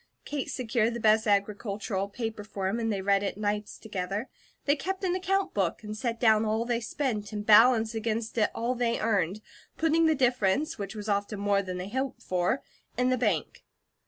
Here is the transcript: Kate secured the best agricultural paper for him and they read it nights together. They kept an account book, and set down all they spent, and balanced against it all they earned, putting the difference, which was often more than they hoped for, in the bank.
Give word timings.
Kate 0.25 0.49
secured 0.49 0.95
the 0.95 0.99
best 0.99 1.27
agricultural 1.27 2.09
paper 2.09 2.43
for 2.43 2.67
him 2.67 2.79
and 2.79 2.91
they 2.91 3.03
read 3.03 3.21
it 3.21 3.37
nights 3.37 3.77
together. 3.77 4.29
They 4.65 4.75
kept 4.75 5.03
an 5.03 5.15
account 5.15 5.53
book, 5.53 5.83
and 5.83 5.95
set 5.95 6.19
down 6.19 6.43
all 6.43 6.65
they 6.65 6.79
spent, 6.79 7.31
and 7.33 7.45
balanced 7.45 7.93
against 7.93 8.35
it 8.39 8.49
all 8.55 8.73
they 8.73 8.99
earned, 8.99 9.41
putting 9.77 10.07
the 10.07 10.15
difference, 10.15 10.79
which 10.79 10.95
was 10.95 11.07
often 11.07 11.39
more 11.39 11.61
than 11.61 11.77
they 11.77 11.89
hoped 11.89 12.23
for, 12.23 12.63
in 12.97 13.09
the 13.09 13.15
bank. 13.19 13.63